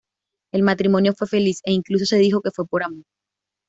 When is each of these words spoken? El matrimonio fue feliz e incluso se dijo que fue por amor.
El 0.51 0.63
matrimonio 0.63 1.13
fue 1.13 1.27
feliz 1.27 1.61
e 1.63 1.73
incluso 1.73 2.05
se 2.07 2.15
dijo 2.17 2.41
que 2.41 2.49
fue 2.49 2.65
por 2.65 2.81
amor. 2.81 3.03